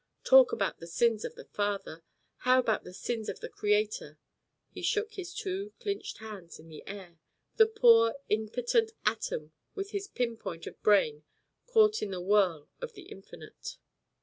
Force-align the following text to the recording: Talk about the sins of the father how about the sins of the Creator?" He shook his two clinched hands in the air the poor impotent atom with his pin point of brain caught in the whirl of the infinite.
Talk 0.23 0.51
about 0.51 0.79
the 0.79 0.87
sins 0.87 1.23
of 1.23 1.35
the 1.35 1.45
father 1.45 2.01
how 2.37 2.57
about 2.57 2.83
the 2.83 2.91
sins 2.91 3.29
of 3.29 3.39
the 3.39 3.47
Creator?" 3.47 4.17
He 4.71 4.81
shook 4.81 5.13
his 5.13 5.31
two 5.31 5.73
clinched 5.79 6.17
hands 6.17 6.57
in 6.57 6.69
the 6.69 6.81
air 6.87 7.19
the 7.57 7.67
poor 7.67 8.15
impotent 8.27 8.93
atom 9.05 9.51
with 9.75 9.91
his 9.91 10.07
pin 10.07 10.37
point 10.37 10.65
of 10.65 10.81
brain 10.81 11.23
caught 11.67 12.01
in 12.01 12.09
the 12.09 12.19
whirl 12.19 12.67
of 12.81 12.93
the 12.93 13.03
infinite. 13.11 13.77